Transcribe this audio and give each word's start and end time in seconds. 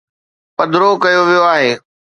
پڌرو 0.57 0.89
ڪيو 1.03 1.21
ويو 1.27 1.43
آهي. 1.53 1.71